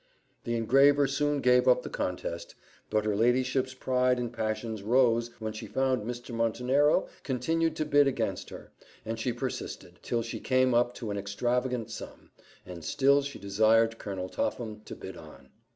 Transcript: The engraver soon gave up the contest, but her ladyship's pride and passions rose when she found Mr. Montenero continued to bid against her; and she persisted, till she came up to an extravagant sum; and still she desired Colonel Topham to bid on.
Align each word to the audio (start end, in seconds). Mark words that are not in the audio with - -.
The 0.45 0.55
engraver 0.55 1.05
soon 1.05 1.41
gave 1.41 1.67
up 1.67 1.83
the 1.83 1.89
contest, 1.91 2.55
but 2.89 3.05
her 3.05 3.15
ladyship's 3.15 3.75
pride 3.75 4.17
and 4.17 4.33
passions 4.33 4.81
rose 4.81 5.29
when 5.39 5.53
she 5.53 5.67
found 5.67 6.07
Mr. 6.09 6.33
Montenero 6.33 7.07
continued 7.21 7.75
to 7.75 7.85
bid 7.85 8.07
against 8.07 8.49
her; 8.49 8.71
and 9.05 9.19
she 9.19 9.31
persisted, 9.31 9.99
till 10.01 10.23
she 10.23 10.39
came 10.39 10.73
up 10.73 10.95
to 10.95 11.11
an 11.11 11.19
extravagant 11.19 11.91
sum; 11.91 12.31
and 12.65 12.83
still 12.83 13.21
she 13.21 13.37
desired 13.37 13.99
Colonel 13.99 14.27
Topham 14.27 14.81
to 14.85 14.95
bid 14.95 15.17
on. 15.17 15.49